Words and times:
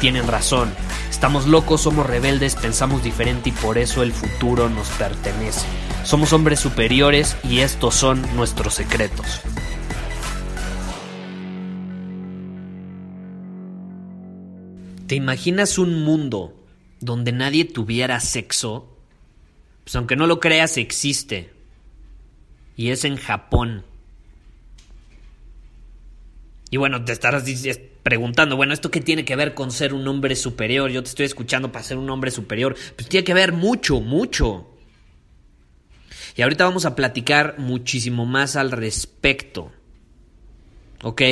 tienen 0.00 0.26
razón. 0.26 0.72
Estamos 1.10 1.46
locos, 1.46 1.82
somos 1.82 2.06
rebeldes, 2.06 2.56
pensamos 2.56 3.04
diferente 3.04 3.50
y 3.50 3.52
por 3.52 3.78
eso 3.78 4.02
el 4.02 4.12
futuro 4.12 4.68
nos 4.68 4.88
pertenece. 4.88 5.66
Somos 6.04 6.32
hombres 6.32 6.58
superiores 6.58 7.36
y 7.44 7.60
estos 7.60 7.94
son 7.94 8.22
nuestros 8.34 8.74
secretos. 8.74 9.42
¿Te 15.06 15.14
imaginas 15.16 15.76
un 15.76 16.04
mundo 16.04 16.54
donde 17.00 17.32
nadie 17.32 17.64
tuviera 17.64 18.20
sexo? 18.20 18.96
Pues 19.84 19.94
aunque 19.96 20.16
no 20.16 20.26
lo 20.26 20.40
creas, 20.40 20.76
existe. 20.76 21.52
Y 22.76 22.90
es 22.90 23.04
en 23.04 23.16
Japón. 23.16 23.84
Y 26.70 26.76
bueno, 26.76 27.04
te 27.04 27.12
estarás 27.12 27.44
preguntando, 28.02 28.56
bueno, 28.56 28.72
¿esto 28.72 28.90
qué 28.90 29.00
tiene 29.00 29.24
que 29.24 29.36
ver 29.36 29.54
con 29.54 29.70
ser 29.72 29.94
un 29.94 30.06
hombre 30.08 30.36
superior? 30.36 30.90
Yo 30.90 31.02
te 31.02 31.10
estoy 31.10 31.26
escuchando 31.26 31.72
para 31.72 31.84
ser 31.84 31.98
un 31.98 32.08
hombre 32.10 32.30
superior. 32.30 32.76
Pues 32.96 33.08
tiene 33.08 33.24
que 33.24 33.34
ver 33.34 33.52
mucho, 33.52 34.00
mucho. 34.00 34.70
Y 36.36 36.42
ahorita 36.42 36.64
vamos 36.64 36.84
a 36.86 36.94
platicar 36.94 37.56
muchísimo 37.58 38.26
más 38.26 38.56
al 38.56 38.70
respecto. 38.70 39.72
¿Ok? 41.02 41.22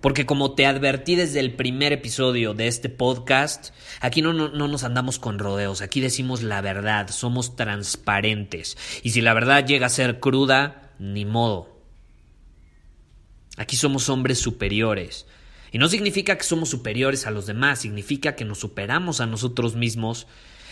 Porque 0.00 0.24
como 0.24 0.54
te 0.54 0.64
advertí 0.64 1.14
desde 1.14 1.40
el 1.40 1.54
primer 1.54 1.92
episodio 1.92 2.54
de 2.54 2.68
este 2.68 2.88
podcast, 2.88 3.74
aquí 4.00 4.22
no, 4.22 4.32
no, 4.32 4.48
no, 4.48 4.66
nos 4.66 4.82
andamos 4.82 5.18
con 5.18 5.38
rodeos, 5.38 5.82
aquí 5.82 6.00
decimos 6.00 6.42
la 6.42 6.62
verdad, 6.62 7.10
somos 7.10 7.54
transparentes. 7.54 8.78
Y 9.02 9.10
si 9.10 9.20
la 9.20 9.34
verdad 9.34 9.66
llega 9.66 9.86
a 9.86 9.90
ser 9.90 10.18
cruda, 10.18 10.92
ni 10.98 11.26
modo. 11.26 11.69
Aquí 13.60 13.76
somos 13.76 14.08
hombres 14.08 14.38
superiores. 14.38 15.26
Y 15.70 15.76
no 15.76 15.86
significa 15.88 16.38
que 16.38 16.44
somos 16.44 16.70
superiores 16.70 17.26
a 17.26 17.30
los 17.30 17.44
demás, 17.44 17.80
significa 17.80 18.34
que 18.34 18.46
nos 18.46 18.58
superamos 18.58 19.20
a 19.20 19.26
nosotros 19.26 19.76
mismos 19.76 20.26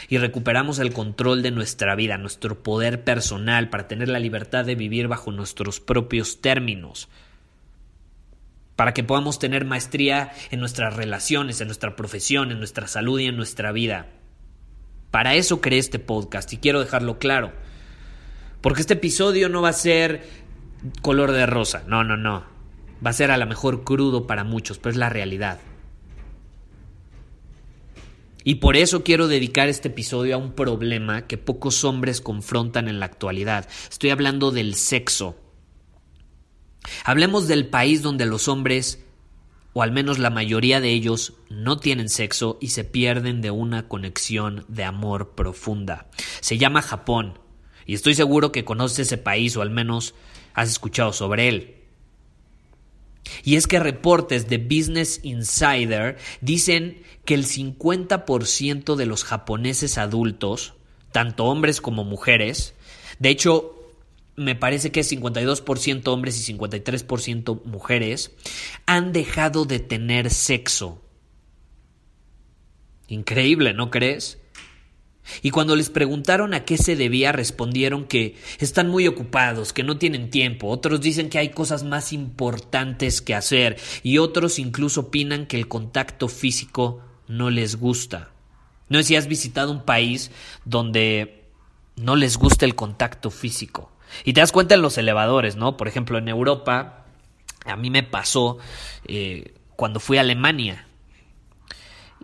y 0.08 0.17
recuperamos 0.17 0.78
el 0.78 0.94
control 0.94 1.42
de 1.42 1.50
nuestra 1.50 1.94
vida, 1.97 2.16
nuestro 2.16 2.62
poder 2.62 3.05
personal, 3.05 3.69
para 3.69 3.89
tener 3.89 4.09
la 4.09 4.20
libertad 4.20 4.64
de 4.64 4.75
vivir 4.75 5.06
bajo 5.06 5.33
nuestros 5.33 5.81
propios 5.81 6.41
términos 6.41 7.11
para 8.75 8.94
que 8.94 9.05
podamos 9.05 9.39
tener 9.39 9.66
maestría 9.66 10.33
en 10.50 10.61
nuestras 10.61 10.97
relaciones, 10.97 11.61
en 11.61 11.66
nuestra 11.66 11.94
profesión, 11.94 12.53
en 12.53 12.59
nuestra 12.59 12.86
salud 12.86 13.20
y 13.20 13.27
en 13.27 13.36
nuestra 13.36 13.70
vida. 13.70 14.06
Para 15.11 15.34
eso 15.34 15.61
creé 15.61 15.81
este 15.81 15.98
podcast 15.98 16.50
y 16.55 16.56
quiero 16.56 16.81
dejarlo 16.81 17.19
claro. 17.19 17.53
Porque 18.62 18.81
este 18.81 18.94
episodio 18.94 19.50
no 19.50 19.60
va 19.60 19.69
a 19.71 19.75
ser 19.75 20.22
color 21.03 21.32
de 21.32 21.44
rosa, 21.44 21.82
no, 21.87 22.03
no, 22.03 22.16
no. 22.16 22.58
Va 23.04 23.10
a 23.10 23.14
ser 23.14 23.31
a 23.31 23.36
lo 23.36 23.47
mejor 23.47 23.84
crudo 23.84 24.26
para 24.26 24.44
muchos, 24.44 24.78
pero 24.78 24.91
es 24.91 24.97
la 24.97 25.09
realidad. 25.09 25.59
Y 28.44 28.56
por 28.56 28.76
eso 28.76 29.04
quiero 29.04 29.28
dedicar 29.28 29.69
este 29.69 29.88
episodio 29.88 30.34
a 30.34 30.38
un 30.38 30.53
problema 30.53 31.26
que 31.26 31.36
pocos 31.36 31.84
hombres 31.84 32.20
confrontan 32.20 32.88
en 32.88 32.98
la 32.98 33.06
actualidad. 33.06 33.69
Estoy 33.91 34.10
hablando 34.10 34.50
del 34.50 34.75
sexo. 34.75 35.36
Hablemos 37.04 37.47
del 37.47 37.66
país 37.66 38.00
donde 38.00 38.25
los 38.25 38.48
hombres, 38.48 39.04
o 39.75 39.82
al 39.82 39.92
menos 39.92 40.19
la 40.19 40.30
mayoría 40.30 40.80
de 40.80 40.91
ellos, 40.91 41.34
no 41.50 41.78
tienen 41.78 42.09
sexo 42.09 42.59
y 42.60 42.69
se 42.69 42.84
pierden 42.84 43.42
de 43.42 43.50
una 43.50 43.86
conexión 43.86 44.65
de 44.69 44.84
amor 44.84 45.34
profunda. 45.34 46.09
Se 46.41 46.56
llama 46.56 46.80
Japón, 46.80 47.38
y 47.84 47.94
estoy 47.94 48.15
seguro 48.15 48.53
que 48.53 48.65
conoces 48.65 49.00
ese 49.00 49.19
país 49.19 49.56
o 49.56 49.62
al 49.62 49.70
menos 49.70 50.15
has 50.54 50.70
escuchado 50.70 51.12
sobre 51.12 51.48
él. 51.48 51.78
Y 53.44 53.56
es 53.56 53.66
que 53.66 53.78
reportes 53.78 54.49
de 54.49 54.59
Business 54.59 55.21
Insider 55.22 56.16
dicen 56.41 57.03
que 57.25 57.34
el 57.34 57.44
50% 57.47 58.97
de 58.97 59.06
los 59.06 59.25
japoneses 59.25 59.99
adultos, 59.99 60.75
tanto 61.12 61.44
hombres 61.44 61.81
como 61.81 62.05
mujeres, 62.05 62.75
de 63.19 63.31
hecho 63.31 63.75
me 64.37 64.55
parece 64.55 64.93
que 64.93 65.00
52% 65.00 66.06
hombres 66.06 66.49
y 66.49 66.55
53% 66.55 67.65
mujeres, 67.65 68.31
han 68.87 69.12
dejado 69.12 69.65
de 69.65 69.81
tener 69.81 70.31
sexo. 70.31 71.03
Increíble, 73.09 73.75
¿no 73.75 73.91
crees? 73.91 74.39
Y 75.43 75.50
cuando 75.50 75.77
les 75.77 75.91
preguntaron 75.91 76.55
a 76.55 76.65
qué 76.65 76.78
se 76.78 76.97
debía, 76.97 77.33
respondieron 77.33 78.05
que 78.05 78.37
están 78.59 78.89
muy 78.89 79.06
ocupados, 79.06 79.72
que 79.72 79.83
no 79.83 79.99
tienen 79.99 80.31
tiempo. 80.31 80.69
Otros 80.69 81.00
dicen 81.00 81.31
que 81.31 81.39
hay 81.39 81.50
cosas 81.50 81.84
más 81.84 82.12
importantes 82.12 83.22
que 83.22 83.34
hacer 83.34 83.78
y 84.03 84.19
otros 84.19 84.59
incluso 84.59 85.03
opinan 85.03 85.47
que 85.47 85.56
el 85.56 85.69
contacto 85.69 86.28
físico 86.28 87.03
no 87.27 87.50
les 87.50 87.77
gusta. 87.77 88.31
No 88.89 88.99
sé 88.99 89.05
si 89.05 89.16
has 89.16 89.27
visitado 89.27 89.71
un 89.71 89.84
país 89.84 90.31
donde 90.65 91.45
no 91.97 92.16
les 92.16 92.37
gusta 92.37 92.65
el 92.65 92.75
contacto 92.75 93.31
físico. 93.31 93.93
Y 94.25 94.33
te 94.33 94.41
das 94.41 94.53
cuenta 94.53 94.75
en 94.75 94.83
los 94.83 94.97
elevadores, 94.97 95.56
¿no? 95.56 95.77
Por 95.77 95.89
ejemplo, 95.89 96.19
en 96.19 96.28
Europa, 96.28 97.05
a 97.66 97.77
mí 97.77 97.91
me 97.91 98.03
pasó 98.03 98.59
eh, 99.05 99.55
cuando 99.77 100.00
fui 100.00 100.16
a 100.16 100.22
Alemania. 100.22 100.87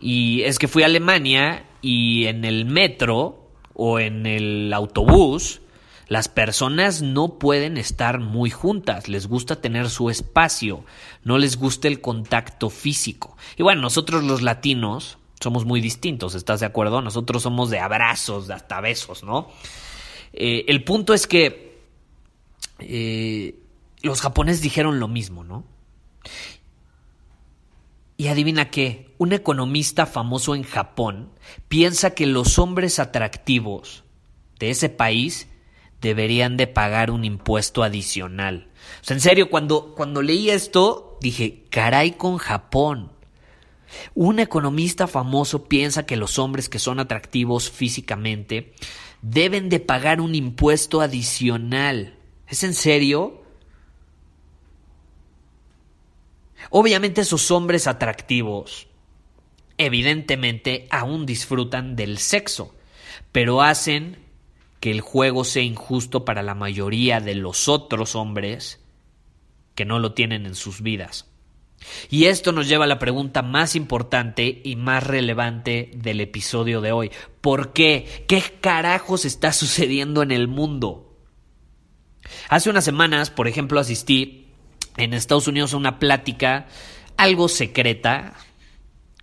Y 0.01 0.43
es 0.43 0.59
que 0.59 0.69
fui 0.69 0.83
a 0.83 0.87
Alemania 0.87 1.65
y 1.85 2.29
en 2.29 2.47
el 2.47 2.65
metro 2.65 3.51
o 3.75 3.99
en 3.99 4.25
el 4.25 4.73
autobús, 4.73 5.61
las 6.09 6.29
personas 6.29 7.03
no 7.03 7.39
pueden 7.39 7.77
estar 7.77 8.21
muy 8.21 8.49
juntas, 8.49 9.07
les 9.07 9.27
gusta 9.27 9.61
tener 9.61 9.91
su 9.91 10.09
espacio, 10.09 10.87
no 11.25 11.37
les 11.37 11.59
gusta 11.59 11.89
el 11.89 12.01
contacto 12.01 12.71
físico. 12.71 13.37
Y 13.59 13.63
bueno, 13.63 13.83
nosotros 13.83 14.25
los 14.25 14.41
latinos 14.41 15.19
somos 15.41 15.67
muy 15.67 15.83
distintos, 15.83 16.35
¿estás 16.35 16.61
de 16.61 16.67
acuerdo? 16.67 17.03
Nosotros 17.03 17.43
somos 17.43 17.69
de 17.69 17.81
abrazos, 17.81 18.47
de 18.47 18.55
hasta 18.55 18.81
besos, 18.81 19.23
¿no? 19.23 19.51
Eh, 20.33 20.65
el 20.69 20.85
punto 20.85 21.13
es 21.13 21.27
que 21.27 21.83
eh, 22.79 23.59
los 24.01 24.23
japoneses 24.23 24.63
dijeron 24.63 25.01
lo 25.01 25.09
mismo, 25.09 25.45
¿no? 25.45 25.65
Y 28.17 28.29
adivina 28.29 28.71
qué, 28.71 29.15
un 29.19 29.33
economista 29.33 30.07
famoso 30.07 30.55
en 30.55 30.63
Japón 30.63 31.31
piensa 31.69 32.15
que 32.15 32.27
los 32.27 32.59
hombres 32.59 32.99
atractivos 32.99 34.05
de 34.59 34.71
ese 34.71 34.89
país 34.89 35.49
deberían 36.01 36.57
de 36.57 36.67
pagar 36.67 37.11
un 37.11 37.25
impuesto 37.25 37.83
adicional. 37.83 38.69
En 39.09 39.21
serio, 39.21 39.51
cuando, 39.51 39.95
cuando 39.95 40.23
leí 40.23 40.51
esto, 40.51 41.19
dije, 41.21 41.65
caray 41.71 42.13
con 42.13 42.37
Japón. 42.37 43.11
Un 44.15 44.39
economista 44.39 45.07
famoso 45.07 45.65
piensa 45.65 46.07
que 46.07 46.17
los 46.17 46.39
hombres 46.39 46.69
que 46.69 46.79
son 46.79 47.01
atractivos 47.01 47.71
físicamente 47.71 48.75
deben 49.23 49.69
de 49.69 49.81
pagar 49.81 50.21
un 50.21 50.35
impuesto 50.35 51.01
adicional. 51.01 52.19
¿Es 52.47 52.63
en 52.65 52.75
serio? 52.75 53.44
Obviamente 56.71 57.23
esos 57.23 57.51
hombres 57.51 57.87
atractivos 57.87 58.89
evidentemente 59.79 60.87
aún 60.91 61.27
disfrutan 61.27 61.97
del 61.97 62.19
sexo, 62.19 62.75
pero 63.33 63.63
hacen 63.63 64.19
que 64.81 64.91
el 64.91 65.01
juego 65.01 65.45
sea 65.45 65.63
injusto 65.63 66.25
para 66.25 66.43
la 66.43 66.55
mayoría 66.55 67.21
de 67.21 67.35
los 67.35 67.69
otros 67.69 68.15
hombres 68.15 68.81
que 69.75 69.85
no 69.85 69.99
lo 69.99 70.13
tienen 70.13 70.47
en 70.47 70.55
sus 70.55 70.83
vidas. 70.83 71.31
Y 72.09 72.27
esto 72.27 72.53
nos 72.53 72.69
lleva 72.69 72.85
a 72.85 72.89
la 72.89 72.99
pregunta 72.99 73.43
más 73.43 73.77
importante 73.77 74.63
y 74.65 74.77
más 74.77 75.05
relevante 75.07 75.91
del 75.95 76.21
episodio 76.21 76.81
de 76.81 76.93
hoy. 76.93 77.11
¿Por 77.41 77.73
qué? 77.73 78.25
¿Qué 78.29 78.43
carajos 78.61 79.25
está 79.25 79.53
sucediendo 79.55 80.23
en 80.23 80.31
el 80.31 80.49
mundo? 80.49 81.19
Hace 82.49 82.71
unas 82.71 82.85
semanas, 82.85 83.31
por 83.31 83.49
ejemplo, 83.49 83.81
asistí 83.81 84.44
en 84.97 85.15
Estados 85.15 85.49
Unidos 85.49 85.73
una 85.73 85.99
plática 85.99 86.67
algo 87.17 87.49
secreta 87.49 88.35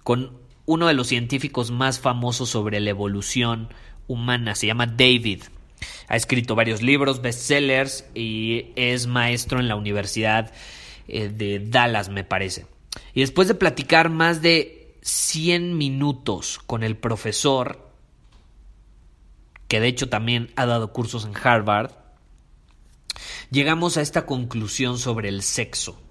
con 0.03 0.39
uno 0.65 0.87
de 0.87 0.93
los 0.93 1.07
científicos 1.07 1.71
más 1.71 1.99
famosos 1.99 2.49
sobre 2.49 2.79
la 2.79 2.89
evolución 2.89 3.69
humana. 4.07 4.55
Se 4.55 4.67
llama 4.67 4.85
David. 4.85 5.43
Ha 6.07 6.15
escrito 6.15 6.55
varios 6.55 6.81
libros, 6.81 7.21
bestsellers 7.21 8.05
y 8.13 8.67
es 8.75 9.07
maestro 9.07 9.59
en 9.59 9.67
la 9.67 9.75
Universidad 9.75 10.51
eh, 11.07 11.29
de 11.29 11.59
Dallas, 11.59 12.09
me 12.09 12.23
parece. 12.23 12.67
Y 13.13 13.21
después 13.21 13.47
de 13.47 13.55
platicar 13.55 14.09
más 14.09 14.41
de 14.41 14.95
100 15.01 15.77
minutos 15.77 16.59
con 16.59 16.83
el 16.83 16.95
profesor, 16.97 17.89
que 19.67 19.79
de 19.79 19.87
hecho 19.87 20.09
también 20.09 20.51
ha 20.55 20.65
dado 20.65 20.93
cursos 20.93 21.25
en 21.25 21.33
Harvard, 21.41 21.91
llegamos 23.51 23.97
a 23.97 24.01
esta 24.01 24.25
conclusión 24.25 24.97
sobre 24.97 25.29
el 25.29 25.43
sexo. 25.43 26.01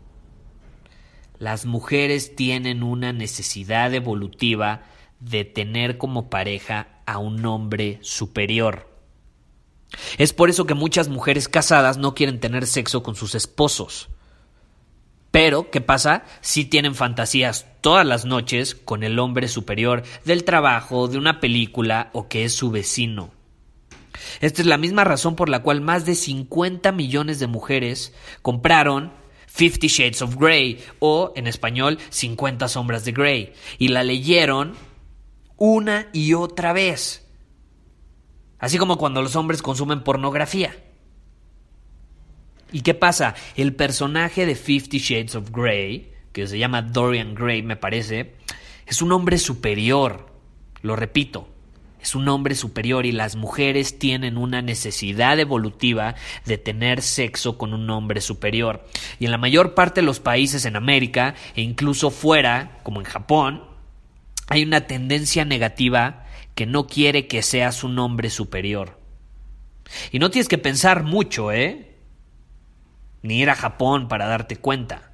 Las 1.39 1.65
mujeres 1.65 2.37
tienen 2.37 2.83
una 2.83 3.13
necesidad 3.13 3.93
evolutiva 3.95 4.83
de 5.21 5.45
tener 5.45 5.97
como 5.99 6.29
pareja 6.29 6.89
a 7.07 7.19
un 7.19 7.45
hombre 7.47 7.99
superior. 8.03 8.89
Es 10.19 10.33
por 10.33 10.51
eso 10.51 10.67
que 10.67 10.75
muchas 10.75 11.09
mujeres 11.09 11.49
casadas 11.49 11.97
no 11.97 12.15
quieren 12.15 12.39
tener 12.41 12.67
sexo 12.67 13.03
con 13.03 13.17
sus 13.17 13.35
esposos. 13.35 14.11
Pero, 15.31 15.71
¿qué 15.71 15.81
pasa? 15.81 16.25
Si 16.43 16.65
tienen 16.65 16.95
fantasías 16.95 17.67
todas 17.81 18.07
las 18.07 18.25
noches 18.25 18.75
con 18.75 19.03
el 19.03 19.19
hombre 19.19 19.49
superior 19.49 20.03
del 20.25 20.45
trabajo, 20.45 21.09
de 21.09 21.19
una 21.19 21.41
película 21.41 22.11
o 22.13 22.29
que 22.29 22.45
es 22.45 22.53
su 22.53 22.71
vecino. 22.71 23.40
Esta 24.41 24.63
es 24.63 24.67
la 24.67 24.79
misma 24.79 25.05
razón 25.05 25.37
por 25.37 25.49
la 25.49 25.63
cual 25.63 25.81
más 25.81 26.05
de 26.05 26.15
50 26.15 26.93
millones 26.93 27.39
de 27.39 27.47
mujeres 27.47 28.15
compraron 28.43 29.13
Fifty 29.47 29.89
Shades 29.89 30.23
of 30.23 30.37
Grey 30.37 30.83
o, 31.01 31.33
en 31.37 31.47
español, 31.47 31.99
50 32.11 32.69
sombras 32.69 33.05
de 33.05 33.13
Grey 33.13 33.53
y 33.79 33.89
la 33.89 34.05
leyeron 34.05 34.75
una 35.57 36.09
y 36.13 36.35
otra 36.35 36.73
vez. 36.73 37.27
Así 38.59 38.79
como 38.79 38.97
cuando 38.97 39.23
los 39.23 39.37
hombres 39.37 39.63
consumen 39.63 40.05
pornografía. 40.05 40.77
¿Y 42.73 42.83
qué 42.83 42.95
pasa? 42.95 43.35
El 43.57 43.75
personaje 43.75 44.47
de 44.47 44.55
Fifty 44.55 44.99
Shades 44.99 45.35
of 45.35 45.51
Grey, 45.51 46.13
que 46.33 46.47
se 46.47 46.59
llama 46.59 46.83
Dorian 46.83 47.35
Gray, 47.35 47.63
me 47.63 47.77
parece, 47.77 48.37
es 48.87 49.03
un 49.03 49.13
hombre 49.13 49.39
superior. 49.39 50.27
Lo 50.83 50.95
repito, 50.95 51.49
es 52.03 52.15
un 52.15 52.29
hombre 52.29 52.55
superior 52.55 53.07
y 53.07 53.13
las 53.13 53.37
mujeres 53.37 53.99
tienen 53.99 54.37
una 54.37 54.63
necesidad 54.63 55.39
evolutiva 55.39 56.15
de 56.47 56.59
tener 56.59 57.03
sexo 57.03 57.59
con 57.59 57.75
un 57.75 57.89
hombre 57.91 58.21
superior. 58.21 58.87
Y 59.19 59.27
en 59.27 59.31
la 59.31 59.39
mayor 59.39 59.75
parte 59.75 60.01
de 60.01 60.07
los 60.07 60.21
países 60.21 60.65
en 60.65 60.77
América 60.77 61.35
e 61.55 61.63
incluso 61.63 62.11
fuera, 62.11 62.81
como 62.83 63.01
en 63.01 63.07
Japón, 63.07 63.65
hay 64.49 64.63
una 64.63 64.87
tendencia 64.87 65.45
negativa 65.45 66.27
que 66.55 66.67
no 66.67 66.87
quiere 66.87 67.27
que 67.27 67.43
seas 67.43 67.85
un 67.85 67.99
hombre 67.99 68.31
superior. 68.31 68.99
Y 70.11 70.19
no 70.19 70.31
tienes 70.31 70.49
que 70.49 70.59
pensar 70.59 71.05
mucho, 71.05 71.53
¿eh? 71.53 71.97
Ni 73.23 73.41
ir 73.41 73.51
a 73.51 73.55
Japón 73.55 74.09
para 74.09 74.27
darte 74.27 74.57
cuenta. 74.57 75.13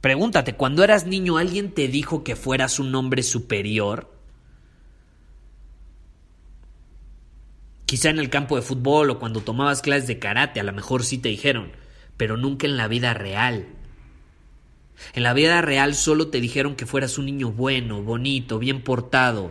Pregúntate, 0.00 0.54
cuando 0.54 0.82
eras 0.82 1.06
niño, 1.06 1.36
¿alguien 1.36 1.72
te 1.72 1.88
dijo 1.88 2.24
que 2.24 2.36
fueras 2.36 2.78
un 2.78 2.94
hombre 2.94 3.22
superior? 3.22 4.09
Quizá 7.90 8.10
en 8.10 8.20
el 8.20 8.30
campo 8.30 8.54
de 8.54 8.62
fútbol 8.62 9.10
o 9.10 9.18
cuando 9.18 9.40
tomabas 9.40 9.82
clases 9.82 10.06
de 10.06 10.20
karate, 10.20 10.60
a 10.60 10.62
lo 10.62 10.72
mejor 10.72 11.02
sí 11.02 11.18
te 11.18 11.28
dijeron, 11.28 11.72
pero 12.16 12.36
nunca 12.36 12.68
en 12.68 12.76
la 12.76 12.86
vida 12.86 13.14
real. 13.14 13.66
En 15.12 15.24
la 15.24 15.32
vida 15.32 15.60
real 15.60 15.96
solo 15.96 16.28
te 16.28 16.40
dijeron 16.40 16.76
que 16.76 16.86
fueras 16.86 17.18
un 17.18 17.26
niño 17.26 17.50
bueno, 17.50 18.00
bonito, 18.00 18.60
bien 18.60 18.82
portado, 18.82 19.50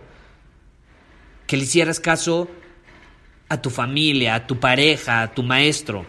que 1.48 1.58
le 1.58 1.64
hicieras 1.64 2.00
caso 2.00 2.48
a 3.50 3.62
tu 3.62 3.70
familia, 3.70 4.36
a 4.36 4.48
tu 4.48 4.58
pareja, 4.58 5.22
a 5.22 5.34
tu 5.34 5.44
maestro. 5.44 6.06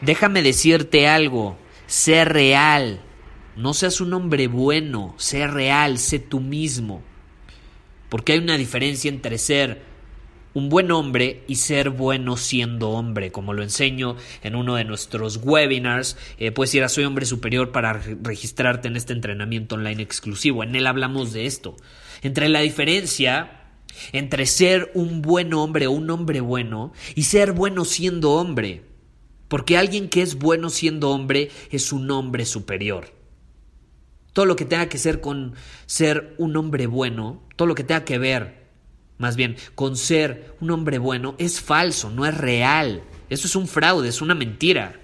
Déjame 0.00 0.40
decirte 0.40 1.06
algo, 1.06 1.58
sé 1.86 2.24
real, 2.24 3.02
no 3.56 3.74
seas 3.74 4.00
un 4.00 4.14
hombre 4.14 4.46
bueno, 4.46 5.14
sé 5.18 5.46
real, 5.46 5.98
sé 5.98 6.18
tú 6.18 6.40
mismo. 6.40 7.02
Porque 8.08 8.32
hay 8.32 8.38
una 8.38 8.56
diferencia 8.56 9.10
entre 9.10 9.36
ser 9.36 9.87
un 10.58 10.68
buen 10.68 10.90
hombre 10.90 11.44
y 11.46 11.54
ser 11.54 11.90
bueno 11.90 12.36
siendo 12.36 12.90
hombre, 12.90 13.30
como 13.30 13.54
lo 13.54 13.62
enseño 13.62 14.16
en 14.42 14.56
uno 14.56 14.74
de 14.74 14.84
nuestros 14.84 15.40
webinars. 15.42 16.16
Eh, 16.38 16.50
puedes 16.50 16.74
ir 16.74 16.82
a 16.82 16.88
Soy 16.88 17.04
Hombre 17.04 17.26
Superior 17.26 17.70
para 17.70 17.92
registrarte 17.92 18.88
en 18.88 18.96
este 18.96 19.12
entrenamiento 19.12 19.76
online 19.76 20.02
exclusivo. 20.02 20.64
En 20.64 20.74
él 20.74 20.86
hablamos 20.86 21.32
de 21.32 21.46
esto. 21.46 21.76
Entre 22.22 22.48
la 22.48 22.60
diferencia 22.60 23.54
entre 24.12 24.46
ser 24.46 24.90
un 24.94 25.22
buen 25.22 25.54
hombre 25.54 25.86
o 25.86 25.92
un 25.92 26.10
hombre 26.10 26.40
bueno 26.40 26.92
y 27.14 27.22
ser 27.24 27.52
bueno 27.52 27.84
siendo 27.84 28.32
hombre. 28.32 28.84
Porque 29.48 29.78
alguien 29.78 30.08
que 30.08 30.22
es 30.22 30.34
bueno 30.36 30.70
siendo 30.70 31.10
hombre 31.10 31.50
es 31.70 31.92
un 31.92 32.10
hombre 32.10 32.44
superior. 32.44 33.14
Todo 34.32 34.44
lo 34.44 34.56
que 34.56 34.66
tenga 34.66 34.88
que 34.88 34.98
ser 34.98 35.20
con 35.20 35.54
ser 35.86 36.34
un 36.38 36.56
hombre 36.56 36.86
bueno, 36.86 37.42
todo 37.56 37.66
lo 37.66 37.74
que 37.74 37.82
tenga 37.84 38.04
que 38.04 38.18
ver 38.18 38.57
más 39.18 39.36
bien, 39.36 39.56
con 39.74 39.96
ser 39.96 40.54
un 40.60 40.70
hombre 40.70 40.98
bueno, 40.98 41.34
es 41.38 41.60
falso, 41.60 42.10
no 42.10 42.24
es 42.24 42.36
real. 42.36 43.02
Eso 43.28 43.46
es 43.46 43.56
un 43.56 43.68
fraude, 43.68 44.08
es 44.08 44.22
una 44.22 44.34
mentira. 44.34 45.00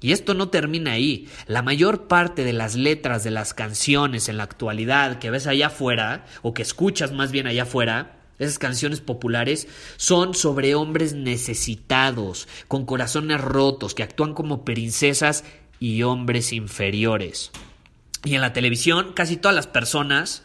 Y 0.00 0.12
esto 0.12 0.32
no 0.32 0.48
termina 0.48 0.92
ahí. 0.92 1.28
La 1.46 1.62
mayor 1.62 2.08
parte 2.08 2.44
de 2.44 2.52
las 2.52 2.74
letras 2.74 3.22
de 3.22 3.30
las 3.30 3.52
canciones 3.52 4.28
en 4.28 4.38
la 4.38 4.44
actualidad 4.44 5.18
que 5.18 5.30
ves 5.30 5.46
allá 5.46 5.66
afuera, 5.66 6.24
o 6.42 6.54
que 6.54 6.62
escuchas 6.62 7.12
más 7.12 7.32
bien 7.32 7.46
allá 7.46 7.64
afuera, 7.64 8.16
esas 8.38 8.58
canciones 8.58 9.02
populares 9.02 9.68
son 9.98 10.32
sobre 10.32 10.74
hombres 10.74 11.12
necesitados, 11.12 12.48
con 12.68 12.86
corazones 12.86 13.40
rotos, 13.40 13.94
que 13.94 14.02
actúan 14.02 14.32
como 14.32 14.64
princesas 14.64 15.44
y 15.78 16.02
hombres 16.04 16.54
inferiores. 16.54 17.50
Y 18.24 18.36
en 18.36 18.40
la 18.40 18.54
televisión 18.54 19.12
casi 19.14 19.36
todas 19.36 19.54
las 19.54 19.66
personas 19.66 20.44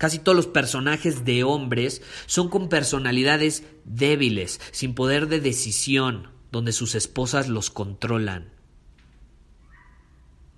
Casi 0.00 0.18
todos 0.18 0.34
los 0.34 0.46
personajes 0.46 1.26
de 1.26 1.44
hombres 1.44 2.00
son 2.24 2.48
con 2.48 2.70
personalidades 2.70 3.64
débiles, 3.84 4.58
sin 4.70 4.94
poder 4.94 5.28
de 5.28 5.40
decisión, 5.40 6.28
donde 6.50 6.72
sus 6.72 6.94
esposas 6.94 7.50
los 7.50 7.68
controlan. 7.68 8.48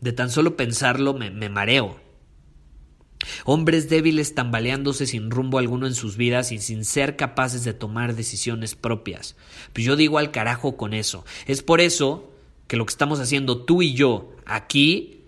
De 0.00 0.12
tan 0.12 0.30
solo 0.30 0.56
pensarlo 0.56 1.12
me, 1.12 1.48
mareo. 1.48 2.00
Hombres 3.44 3.90
débiles 3.90 4.36
tambaleándose 4.36 5.08
sin 5.08 5.28
rumbo 5.28 5.58
alguno 5.58 5.88
en 5.88 5.96
sus 5.96 6.16
vidas 6.16 6.52
y 6.52 6.60
sin 6.60 6.84
ser 6.84 7.16
capaces 7.16 7.64
de 7.64 7.74
tomar 7.74 8.14
decisiones 8.14 8.76
propias. 8.76 9.34
Pues 9.72 9.84
yo 9.84 9.96
digo 9.96 10.18
al 10.18 10.30
carajo 10.30 10.76
con 10.76 10.94
eso. 10.94 11.24
Es 11.48 11.64
por 11.64 11.80
eso 11.80 12.32
que 12.68 12.76
lo 12.76 12.86
que 12.86 12.92
estamos 12.92 13.18
haciendo 13.18 13.64
tú 13.64 13.82
y 13.82 13.94
yo 13.94 14.36
aquí 14.46 15.21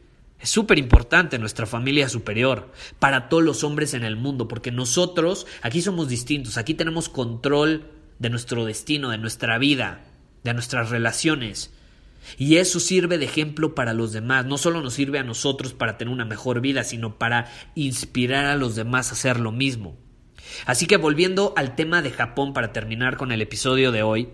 es 0.45 0.51
súper 0.51 0.79
importante 0.79 1.39
nuestra 1.39 1.65
familia 1.65 2.07
superior 2.11 2.71
para 2.99 3.31
todos 3.31 3.43
los 3.43 3.65
hombres 3.65 3.95
en 3.95 4.05
el 4.05 4.17
mundo, 4.17 4.47
porque 4.47 4.71
nosotros 4.71 5.47
aquí 5.63 5.81
somos 5.81 6.07
distintos, 6.07 6.59
aquí 6.59 6.75
tenemos 6.75 7.09
control 7.09 7.87
de 8.19 8.29
nuestro 8.29 8.67
destino, 8.67 9.09
de 9.09 9.17
nuestra 9.17 9.57
vida, 9.57 10.05
de 10.43 10.53
nuestras 10.53 10.91
relaciones. 10.91 11.73
Y 12.37 12.57
eso 12.57 12.79
sirve 12.79 13.17
de 13.17 13.25
ejemplo 13.25 13.75
para 13.75 13.95
los 13.95 14.13
demás. 14.13 14.45
No 14.45 14.59
solo 14.59 14.83
nos 14.83 14.93
sirve 14.93 15.19
a 15.19 15.25
nosotros 15.25 15.73
para 15.73 15.97
tener 15.97 16.13
una 16.13 16.27
mejor 16.27 16.61
vida, 16.61 16.85
sino 16.85 17.17
para 17.19 17.51
inspirar 17.75 18.45
a 18.45 18.57
los 18.57 18.77
demás 18.77 19.09
a 19.09 19.13
hacer 19.15 19.41
lo 19.41 19.51
mismo. 19.51 19.97
Así 20.67 20.87
que 20.87 20.99
volviendo 20.99 21.55
al 21.57 21.75
tema 21.75 22.03
de 22.03 22.11
Japón 22.11 22.53
para 22.53 22.71
terminar 22.71 23.17
con 23.17 23.33
el 23.33 23.41
episodio 23.41 23.93
de 23.93 24.03
hoy, 24.03 24.29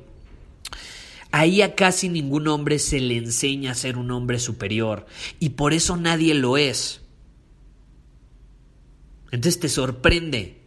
Ahí 1.32 1.62
a 1.62 1.76
casi 1.76 2.08
ningún 2.08 2.48
hombre 2.48 2.78
se 2.78 3.00
le 3.00 3.16
enseña 3.16 3.72
a 3.72 3.76
ser 3.76 3.96
un 3.96 4.10
hombre 4.10 4.38
superior 4.40 5.06
y 5.38 5.50
por 5.50 5.72
eso 5.72 5.96
nadie 5.96 6.34
lo 6.34 6.56
es. 6.56 7.02
Entonces 9.30 9.60
te 9.60 9.68
sorprende, 9.68 10.60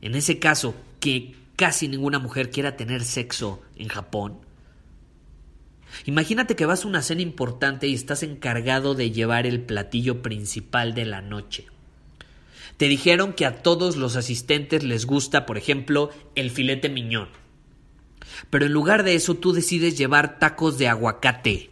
en 0.00 0.14
ese 0.14 0.38
caso, 0.38 0.74
que 1.00 1.34
casi 1.54 1.86
ninguna 1.88 2.18
mujer 2.18 2.50
quiera 2.50 2.76
tener 2.76 3.04
sexo 3.04 3.60
en 3.76 3.88
Japón. 3.88 4.38
Imagínate 6.06 6.56
que 6.56 6.64
vas 6.64 6.84
a 6.84 6.88
una 6.88 7.02
cena 7.02 7.20
importante 7.20 7.86
y 7.86 7.94
estás 7.94 8.22
encargado 8.22 8.94
de 8.94 9.10
llevar 9.10 9.46
el 9.46 9.60
platillo 9.60 10.22
principal 10.22 10.94
de 10.94 11.04
la 11.04 11.20
noche. 11.20 11.66
Te 12.78 12.88
dijeron 12.88 13.34
que 13.34 13.44
a 13.44 13.62
todos 13.62 13.96
los 13.96 14.16
asistentes 14.16 14.82
les 14.82 15.04
gusta, 15.04 15.44
por 15.44 15.58
ejemplo, 15.58 16.10
el 16.34 16.50
filete 16.50 16.88
miñón 16.88 17.28
pero 18.50 18.66
en 18.66 18.72
lugar 18.72 19.02
de 19.02 19.14
eso 19.14 19.34
tú 19.34 19.52
decides 19.52 19.96
llevar 19.96 20.38
tacos 20.38 20.78
de 20.78 20.88
aguacate. 20.88 21.70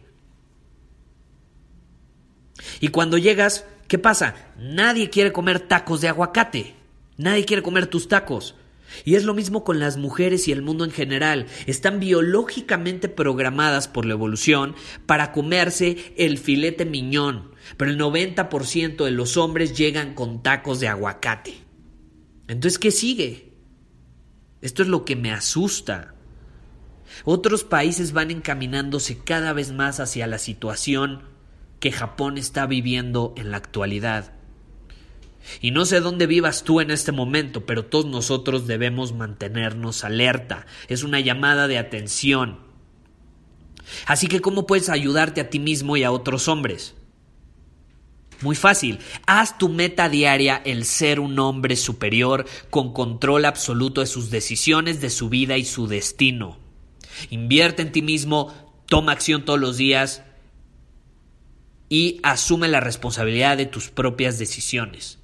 Y 2.79 2.89
cuando 2.89 3.17
llegas, 3.17 3.65
¿qué 3.87 3.97
pasa? 3.97 4.35
Nadie 4.57 5.09
quiere 5.09 5.31
comer 5.31 5.59
tacos 5.59 6.01
de 6.01 6.07
aguacate. 6.07 6.75
Nadie 7.17 7.45
quiere 7.45 7.63
comer 7.63 7.87
tus 7.87 8.07
tacos. 8.07 8.55
Y 9.03 9.15
es 9.15 9.23
lo 9.23 9.33
mismo 9.33 9.63
con 9.63 9.79
las 9.79 9.97
mujeres 9.97 10.47
y 10.47 10.51
el 10.51 10.61
mundo 10.61 10.85
en 10.85 10.91
general. 10.91 11.47
Están 11.65 11.99
biológicamente 11.99 13.09
programadas 13.09 13.87
por 13.87 14.05
la 14.05 14.13
evolución 14.13 14.75
para 15.05 15.31
comerse 15.31 16.13
el 16.17 16.37
filete 16.37 16.85
miñón, 16.85 17.51
pero 17.77 17.91
el 17.91 17.99
90% 17.99 19.03
de 19.03 19.11
los 19.11 19.37
hombres 19.37 19.77
llegan 19.77 20.13
con 20.13 20.43
tacos 20.43 20.79
de 20.79 20.87
aguacate. 20.87 21.55
Entonces, 22.47 22.79
¿qué 22.79 22.91
sigue? 22.91 23.53
Esto 24.61 24.83
es 24.83 24.87
lo 24.87 25.03
que 25.03 25.15
me 25.15 25.31
asusta. 25.31 26.14
Otros 27.23 27.63
países 27.63 28.11
van 28.11 28.31
encaminándose 28.31 29.17
cada 29.17 29.53
vez 29.53 29.71
más 29.71 29.99
hacia 29.99 30.27
la 30.27 30.37
situación 30.37 31.23
que 31.79 31.91
Japón 31.91 32.37
está 32.37 32.65
viviendo 32.65 33.33
en 33.37 33.51
la 33.51 33.57
actualidad. 33.57 34.33
Y 35.61 35.71
no 35.71 35.85
sé 35.85 35.99
dónde 35.99 36.27
vivas 36.27 36.63
tú 36.63 36.81
en 36.81 36.91
este 36.91 37.11
momento, 37.11 37.65
pero 37.65 37.85
todos 37.85 38.05
nosotros 38.05 38.67
debemos 38.67 39.13
mantenernos 39.13 40.03
alerta. 40.03 40.65
Es 40.87 41.03
una 41.03 41.19
llamada 41.19 41.67
de 41.67 41.77
atención. 41.77 42.59
Así 44.07 44.27
que, 44.27 44.41
¿cómo 44.41 44.65
puedes 44.65 44.89
ayudarte 44.89 45.41
a 45.41 45.49
ti 45.49 45.59
mismo 45.59 45.95
y 45.97 46.03
a 46.03 46.11
otros 46.11 46.47
hombres? 46.47 46.95
Muy 48.41 48.55
fácil. 48.55 48.99
Haz 49.27 49.57
tu 49.57 49.69
meta 49.69 50.09
diaria 50.09 50.61
el 50.65 50.85
ser 50.85 51.19
un 51.19 51.37
hombre 51.39 51.75
superior 51.75 52.45
con 52.69 52.93
control 52.93 53.45
absoluto 53.45 54.01
de 54.01 54.07
sus 54.07 54.29
decisiones, 54.29 54.99
de 54.99 55.09
su 55.09 55.29
vida 55.29 55.57
y 55.57 55.65
su 55.65 55.87
destino. 55.87 56.64
Invierte 57.29 57.81
en 57.81 57.91
ti 57.91 58.01
mismo, 58.01 58.53
toma 58.87 59.11
acción 59.11 59.45
todos 59.45 59.59
los 59.59 59.77
días 59.77 60.23
y 61.89 62.19
asume 62.23 62.67
la 62.67 62.79
responsabilidad 62.79 63.57
de 63.57 63.65
tus 63.65 63.89
propias 63.89 64.39
decisiones. 64.39 65.19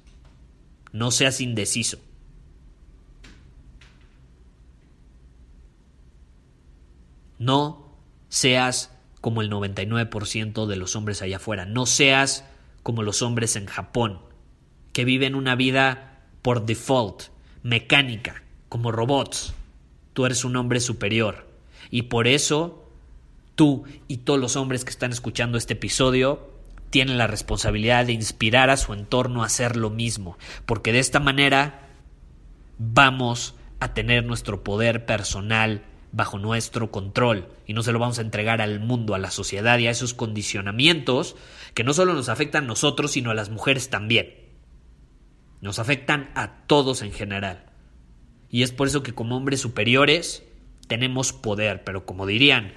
No 0.92 1.10
seas 1.10 1.40
indeciso. 1.40 1.98
No 7.38 7.96
seas 8.28 8.90
como 9.20 9.42
el 9.42 9.50
99% 9.50 10.66
de 10.66 10.76
los 10.76 10.96
hombres 10.96 11.22
allá 11.22 11.36
afuera. 11.36 11.64
No 11.66 11.86
seas 11.86 12.44
como 12.82 13.02
los 13.02 13.22
hombres 13.22 13.56
en 13.56 13.66
Japón, 13.66 14.20
que 14.92 15.04
viven 15.04 15.34
una 15.34 15.54
vida 15.54 16.20
por 16.42 16.66
default, 16.66 17.24
mecánica, 17.62 18.42
como 18.68 18.92
robots. 18.92 19.54
Tú 20.12 20.26
eres 20.26 20.44
un 20.44 20.56
hombre 20.56 20.80
superior. 20.80 21.51
Y 21.90 22.02
por 22.02 22.26
eso 22.26 22.88
tú 23.54 23.84
y 24.08 24.18
todos 24.18 24.40
los 24.40 24.56
hombres 24.56 24.84
que 24.84 24.90
están 24.90 25.12
escuchando 25.12 25.58
este 25.58 25.74
episodio 25.74 26.50
tienen 26.90 27.16
la 27.16 27.26
responsabilidad 27.26 28.06
de 28.06 28.12
inspirar 28.12 28.68
a 28.68 28.76
su 28.76 28.92
entorno 28.92 29.42
a 29.42 29.46
hacer 29.46 29.76
lo 29.76 29.88
mismo, 29.88 30.36
porque 30.66 30.92
de 30.92 30.98
esta 30.98 31.20
manera 31.20 31.88
vamos 32.78 33.54
a 33.80 33.94
tener 33.94 34.24
nuestro 34.24 34.62
poder 34.62 35.06
personal 35.06 35.84
bajo 36.12 36.38
nuestro 36.38 36.90
control 36.90 37.48
y 37.66 37.72
no 37.72 37.82
se 37.82 37.92
lo 37.92 37.98
vamos 37.98 38.18
a 38.18 38.22
entregar 38.22 38.60
al 38.60 38.80
mundo, 38.80 39.14
a 39.14 39.18
la 39.18 39.30
sociedad 39.30 39.78
y 39.78 39.86
a 39.86 39.90
esos 39.90 40.12
condicionamientos 40.12 41.36
que 41.74 41.84
no 41.84 41.94
solo 41.94 42.12
nos 42.12 42.28
afectan 42.28 42.64
a 42.64 42.68
nosotros, 42.68 43.12
sino 43.12 43.30
a 43.30 43.34
las 43.34 43.48
mujeres 43.48 43.88
también. 43.88 44.34
Nos 45.62 45.78
afectan 45.78 46.30
a 46.34 46.66
todos 46.66 47.02
en 47.02 47.12
general. 47.12 47.70
Y 48.50 48.62
es 48.62 48.72
por 48.72 48.86
eso 48.86 49.02
que 49.02 49.14
como 49.14 49.36
hombres 49.36 49.60
superiores 49.60 50.44
tenemos 50.86 51.32
poder, 51.32 51.84
pero 51.84 52.04
como 52.06 52.26
dirían, 52.26 52.72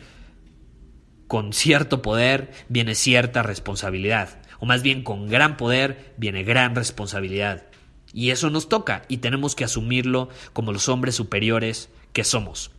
con 1.28 1.54
cierto 1.54 2.02
poder 2.02 2.52
viene 2.70 2.96
cierta 2.96 3.44
responsabilidad, 3.44 4.40
o 4.60 4.66
más 4.66 4.84
bien 4.84 5.04
con 5.04 5.28
gran 5.28 5.58
poder 5.58 6.14
viene 6.18 6.44
gran 6.44 6.76
responsabilidad. 6.76 7.66
Y 8.14 8.30
eso 8.30 8.50
nos 8.50 8.70
toca 8.70 9.04
y 9.10 9.18
tenemos 9.18 9.56
que 9.56 9.66
asumirlo 9.66 10.30
como 10.54 10.72
los 10.72 10.88
hombres 10.88 11.16
superiores 11.16 11.90
que 12.14 12.24
somos. 12.24 12.72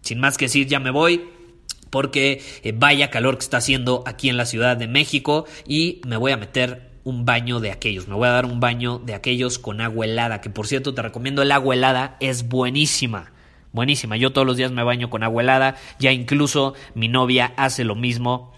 Sin 0.00 0.18
más 0.18 0.36
que 0.36 0.46
decir, 0.46 0.66
ya 0.66 0.80
me 0.80 0.90
voy 0.90 1.28
porque 1.90 2.42
eh, 2.62 2.72
vaya 2.76 3.10
calor 3.10 3.38
que 3.38 3.44
está 3.44 3.58
haciendo 3.58 4.02
aquí 4.06 4.28
en 4.28 4.36
la 4.36 4.46
Ciudad 4.46 4.76
de 4.76 4.88
México 4.88 5.46
y 5.66 6.00
me 6.06 6.16
voy 6.16 6.32
a 6.32 6.36
meter 6.36 6.90
un 7.04 7.24
baño 7.24 7.60
de 7.60 7.70
aquellos. 7.70 8.08
Me 8.08 8.16
voy 8.16 8.26
a 8.26 8.32
dar 8.32 8.46
un 8.46 8.58
baño 8.58 8.98
de 8.98 9.14
aquellos 9.14 9.60
con 9.60 9.80
agua 9.80 10.06
helada, 10.06 10.40
que 10.40 10.50
por 10.50 10.66
cierto 10.66 10.94
te 10.94 11.02
recomiendo 11.02 11.42
el 11.42 11.52
agua 11.52 11.74
helada, 11.76 12.16
es 12.18 12.48
buenísima 12.48 13.32
buenísima. 13.76 14.16
Yo 14.16 14.32
todos 14.32 14.46
los 14.46 14.56
días 14.56 14.72
me 14.72 14.82
baño 14.82 15.08
con 15.08 15.22
agua 15.22 15.42
helada, 15.42 15.76
ya 16.00 16.10
incluso 16.10 16.74
mi 16.94 17.06
novia 17.06 17.52
hace 17.56 17.84
lo 17.84 17.94
mismo 17.94 18.52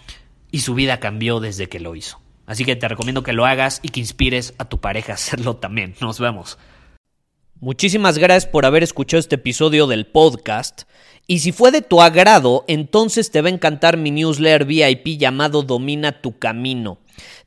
y 0.50 0.60
su 0.60 0.74
vida 0.74 1.00
cambió 1.00 1.40
desde 1.40 1.68
que 1.68 1.80
lo 1.80 1.94
hizo. 1.94 2.20
Así 2.46 2.64
que 2.64 2.76
te 2.76 2.88
recomiendo 2.88 3.22
que 3.22 3.34
lo 3.34 3.44
hagas 3.44 3.80
y 3.82 3.90
que 3.90 4.00
inspires 4.00 4.54
a 4.56 4.64
tu 4.64 4.80
pareja 4.80 5.12
a 5.12 5.14
hacerlo 5.16 5.56
también. 5.56 5.94
Nos 6.00 6.18
vemos. 6.18 6.56
Muchísimas 7.60 8.16
gracias 8.16 8.50
por 8.50 8.64
haber 8.64 8.82
escuchado 8.82 9.18
este 9.18 9.34
episodio 9.34 9.86
del 9.86 10.06
podcast. 10.06 10.82
Y 11.26 11.40
si 11.40 11.52
fue 11.52 11.72
de 11.72 11.82
tu 11.82 12.00
agrado, 12.00 12.64
entonces 12.68 13.30
te 13.30 13.42
va 13.42 13.48
a 13.48 13.52
encantar 13.52 13.98
mi 13.98 14.10
newsletter 14.10 14.64
VIP 14.64 15.18
llamado 15.18 15.62
Domina 15.62 16.22
tu 16.22 16.38
Camino. 16.38 17.00